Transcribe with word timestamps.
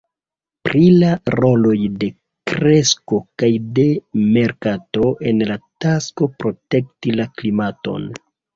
Pri 0.67 0.79
la 1.01 1.09
roloj 1.35 1.73
de 2.03 2.09
kresko 2.53 3.21
kaj 3.43 3.51
de 3.81 3.87
merkato 4.31 5.13
en 5.33 5.47
la 5.53 5.61
tasko 5.87 6.33
protekti 6.43 7.17
la 7.23 7.31
klimaton. 7.39 8.13